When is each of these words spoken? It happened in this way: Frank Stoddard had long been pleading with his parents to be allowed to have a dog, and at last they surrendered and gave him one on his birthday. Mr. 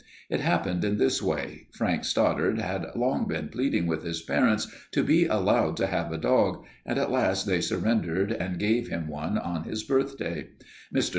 It 0.31 0.39
happened 0.39 0.83
in 0.83 0.97
this 0.97 1.21
way: 1.21 1.67
Frank 1.73 2.05
Stoddard 2.05 2.57
had 2.57 2.87
long 2.95 3.27
been 3.27 3.49
pleading 3.49 3.85
with 3.85 4.01
his 4.03 4.19
parents 4.23 4.67
to 4.93 5.03
be 5.03 5.27
allowed 5.27 5.77
to 5.77 5.85
have 5.85 6.11
a 6.11 6.17
dog, 6.17 6.65
and 6.87 6.97
at 6.97 7.11
last 7.11 7.45
they 7.45 7.61
surrendered 7.61 8.31
and 8.31 8.57
gave 8.57 8.87
him 8.87 9.07
one 9.07 9.37
on 9.37 9.65
his 9.65 9.83
birthday. 9.83 10.47
Mr. 10.91 11.09